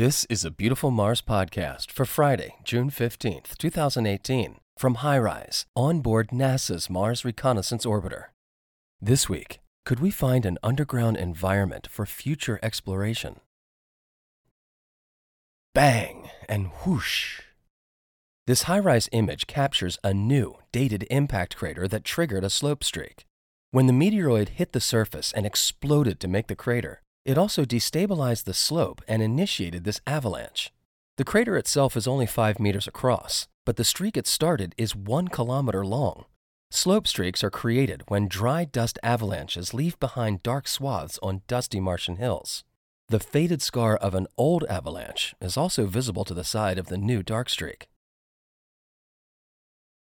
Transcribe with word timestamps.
This 0.00 0.24
is 0.30 0.46
a 0.46 0.50
Beautiful 0.50 0.90
Mars 0.90 1.20
podcast 1.20 1.90
for 1.90 2.06
Friday, 2.06 2.54
June 2.64 2.88
15th, 2.88 3.58
2018, 3.58 4.56
from 4.78 4.94
HiRISE 4.94 5.66
on 5.76 6.00
board 6.00 6.28
NASA's 6.28 6.88
Mars 6.88 7.22
Reconnaissance 7.22 7.84
Orbiter. 7.84 8.28
This 8.98 9.28
week, 9.28 9.60
could 9.84 10.00
we 10.00 10.10
find 10.10 10.46
an 10.46 10.56
underground 10.62 11.18
environment 11.18 11.86
for 11.90 12.06
future 12.06 12.58
exploration? 12.62 13.40
Bang 15.74 16.30
and 16.48 16.68
whoosh. 16.86 17.42
This 18.46 18.62
HiRISE 18.62 19.10
image 19.12 19.46
captures 19.46 19.98
a 20.02 20.14
new, 20.14 20.56
dated 20.72 21.06
impact 21.10 21.56
crater 21.56 21.86
that 21.88 22.04
triggered 22.04 22.44
a 22.44 22.48
slope 22.48 22.84
streak. 22.84 23.26
When 23.70 23.86
the 23.86 23.92
meteoroid 23.92 24.48
hit 24.48 24.72
the 24.72 24.80
surface 24.80 25.30
and 25.30 25.44
exploded 25.44 26.20
to 26.20 26.26
make 26.26 26.46
the 26.46 26.56
crater, 26.56 27.02
it 27.24 27.38
also 27.38 27.64
destabilized 27.64 28.44
the 28.44 28.54
slope 28.54 29.02
and 29.06 29.22
initiated 29.22 29.84
this 29.84 30.00
avalanche. 30.06 30.72
The 31.16 31.24
crater 31.24 31.56
itself 31.56 31.96
is 31.96 32.06
only 32.06 32.26
5 32.26 32.58
meters 32.58 32.86
across, 32.86 33.46
but 33.66 33.76
the 33.76 33.84
streak 33.84 34.16
it 34.16 34.26
started 34.26 34.74
is 34.78 34.96
1 34.96 35.28
kilometer 35.28 35.84
long. 35.84 36.24
Slope 36.70 37.06
streaks 37.06 37.42
are 37.42 37.50
created 37.50 38.04
when 38.08 38.28
dry 38.28 38.64
dust 38.64 38.98
avalanches 39.02 39.74
leave 39.74 39.98
behind 39.98 40.42
dark 40.42 40.68
swaths 40.68 41.18
on 41.22 41.42
dusty 41.48 41.80
Martian 41.80 42.16
hills. 42.16 42.64
The 43.08 43.18
faded 43.18 43.60
scar 43.60 43.96
of 43.96 44.14
an 44.14 44.28
old 44.38 44.64
avalanche 44.68 45.34
is 45.40 45.56
also 45.56 45.86
visible 45.86 46.24
to 46.24 46.34
the 46.34 46.44
side 46.44 46.78
of 46.78 46.86
the 46.86 46.96
new 46.96 47.24
dark 47.24 47.50
streak. 47.50 47.88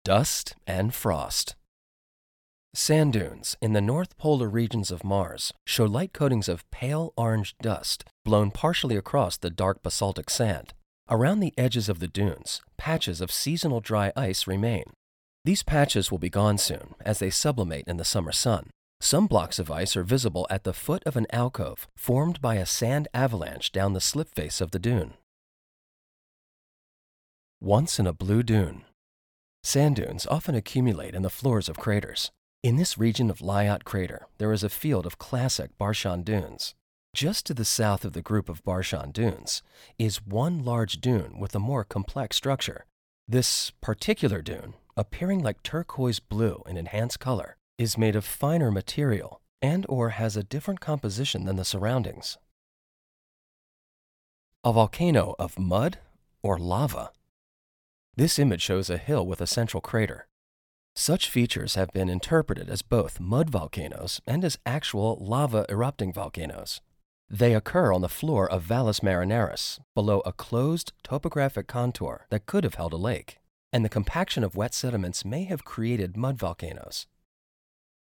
Dust 0.04 0.54
and 0.66 0.94
frost. 0.94 1.56
Sand 2.80 3.14
dunes 3.14 3.56
in 3.60 3.72
the 3.72 3.80
north 3.80 4.16
polar 4.18 4.48
regions 4.48 4.92
of 4.92 5.02
Mars 5.02 5.52
show 5.66 5.84
light 5.84 6.12
coatings 6.12 6.48
of 6.48 6.70
pale 6.70 7.12
orange 7.16 7.56
dust 7.60 8.04
blown 8.24 8.52
partially 8.52 8.94
across 8.94 9.36
the 9.36 9.50
dark 9.50 9.82
basaltic 9.82 10.30
sand. 10.30 10.74
Around 11.10 11.40
the 11.40 11.52
edges 11.58 11.88
of 11.88 11.98
the 11.98 12.06
dunes, 12.06 12.62
patches 12.76 13.20
of 13.20 13.32
seasonal 13.32 13.80
dry 13.80 14.12
ice 14.14 14.46
remain. 14.46 14.84
These 15.44 15.64
patches 15.64 16.12
will 16.12 16.20
be 16.20 16.30
gone 16.30 16.56
soon 16.56 16.94
as 17.00 17.18
they 17.18 17.30
sublimate 17.30 17.88
in 17.88 17.96
the 17.96 18.04
summer 18.04 18.30
sun. 18.30 18.70
Some 19.00 19.26
blocks 19.26 19.58
of 19.58 19.72
ice 19.72 19.96
are 19.96 20.04
visible 20.04 20.46
at 20.48 20.62
the 20.62 20.72
foot 20.72 21.02
of 21.04 21.16
an 21.16 21.26
alcove 21.32 21.88
formed 21.96 22.40
by 22.40 22.54
a 22.54 22.64
sand 22.64 23.08
avalanche 23.12 23.72
down 23.72 23.92
the 23.92 24.00
slip 24.00 24.28
face 24.28 24.60
of 24.60 24.70
the 24.70 24.78
dune. 24.78 25.14
Once 27.60 27.98
in 27.98 28.06
a 28.06 28.12
blue 28.12 28.44
dune. 28.44 28.84
Sand 29.64 29.96
dunes 29.96 30.28
often 30.28 30.54
accumulate 30.54 31.16
in 31.16 31.22
the 31.22 31.28
floors 31.28 31.68
of 31.68 31.76
craters. 31.76 32.30
In 32.60 32.74
this 32.74 32.98
region 32.98 33.30
of 33.30 33.38
Lyot 33.38 33.84
Crater, 33.84 34.26
there 34.38 34.52
is 34.52 34.64
a 34.64 34.68
field 34.68 35.06
of 35.06 35.16
classic 35.16 35.70
Barchan 35.78 36.24
dunes. 36.24 36.74
Just 37.14 37.46
to 37.46 37.54
the 37.54 37.64
south 37.64 38.04
of 38.04 38.14
the 38.14 38.22
group 38.22 38.48
of 38.48 38.64
Barchan 38.64 39.12
dunes 39.12 39.62
is 39.96 40.26
one 40.26 40.64
large 40.64 41.00
dune 41.00 41.38
with 41.38 41.54
a 41.54 41.60
more 41.60 41.84
complex 41.84 42.36
structure. 42.36 42.84
This 43.28 43.70
particular 43.80 44.42
dune, 44.42 44.74
appearing 44.96 45.40
like 45.40 45.62
turquoise 45.62 46.18
blue 46.18 46.64
in 46.66 46.76
enhanced 46.76 47.20
color, 47.20 47.56
is 47.78 47.96
made 47.96 48.16
of 48.16 48.24
finer 48.24 48.72
material 48.72 49.40
and 49.62 49.86
or 49.88 50.10
has 50.10 50.36
a 50.36 50.42
different 50.42 50.80
composition 50.80 51.44
than 51.44 51.54
the 51.54 51.64
surroundings. 51.64 52.38
A 54.64 54.72
volcano 54.72 55.36
of 55.38 55.60
mud 55.60 55.98
or 56.42 56.58
lava. 56.58 57.12
This 58.16 58.36
image 58.36 58.62
shows 58.62 58.90
a 58.90 58.98
hill 58.98 59.24
with 59.24 59.40
a 59.40 59.46
central 59.46 59.80
crater. 59.80 60.26
Such 61.00 61.30
features 61.30 61.76
have 61.76 61.92
been 61.92 62.08
interpreted 62.08 62.68
as 62.68 62.82
both 62.82 63.20
mud 63.20 63.50
volcanoes 63.50 64.20
and 64.26 64.44
as 64.44 64.58
actual 64.66 65.16
lava 65.20 65.64
erupting 65.68 66.12
volcanoes. 66.12 66.80
They 67.30 67.54
occur 67.54 67.92
on 67.92 68.00
the 68.00 68.08
floor 68.08 68.50
of 68.50 68.64
Valles 68.64 68.98
Marineris, 68.98 69.78
below 69.94 70.22
a 70.26 70.32
closed 70.32 70.92
topographic 71.04 71.68
contour 71.68 72.26
that 72.30 72.46
could 72.46 72.64
have 72.64 72.74
held 72.74 72.92
a 72.92 72.96
lake, 72.96 73.38
and 73.72 73.84
the 73.84 73.88
compaction 73.88 74.42
of 74.42 74.56
wet 74.56 74.74
sediments 74.74 75.24
may 75.24 75.44
have 75.44 75.64
created 75.64 76.16
mud 76.16 76.36
volcanoes. 76.36 77.06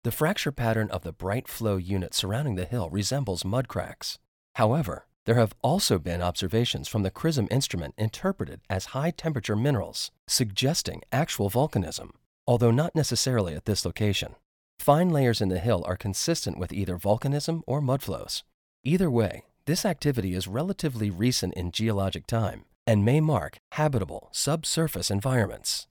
The 0.03 0.11
fracture 0.11 0.51
pattern 0.51 0.89
of 0.91 1.03
the 1.03 1.13
bright 1.13 1.47
flow 1.47 1.77
unit 1.77 2.15
surrounding 2.15 2.55
the 2.55 2.65
hill 2.65 2.89
resembles 2.89 3.45
mud 3.45 3.69
cracks. 3.69 4.19
However, 4.55 5.05
there 5.27 5.35
have 5.35 5.55
also 5.61 5.99
been 5.99 6.23
observations 6.23 6.89
from 6.89 7.03
the 7.03 7.11
CRISM 7.11 7.49
instrument 7.51 7.93
interpreted 7.99 8.63
as 8.71 8.97
high 8.97 9.11
temperature 9.11 9.57
minerals, 9.57 10.11
suggesting 10.27 11.03
actual 11.13 11.51
volcanism 11.51 12.13
although 12.49 12.71
not 12.71 12.97
necessarily 12.97 13.55
at 13.55 13.67
this 13.67 13.85
location. 13.85 14.35
Fine 14.81 15.11
layers 15.11 15.43
in 15.43 15.51
the 15.51 15.59
hill 15.59 15.85
are 15.87 15.97
consistent 15.97 16.59
with 16.59 16.73
either 16.73 16.97
volcanism 16.97 17.61
or 17.67 17.83
mudflows. 17.83 18.43
Either 18.83 19.11
way, 19.11 19.43
this 19.67 19.85
activity 19.85 20.35
is 20.35 20.49
relatively 20.49 21.11
recent 21.11 21.53
in 21.55 21.71
geologic 21.71 22.27
time 22.27 22.65
and 22.87 23.05
may 23.05 23.21
mark 23.21 23.59
habitable 23.73 24.31
subsurface 24.33 25.11
environments. 25.11 25.87